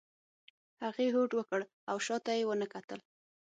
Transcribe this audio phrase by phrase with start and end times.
[0.83, 2.99] هغې هوډ وکړ او شا ته یې ونه کتل.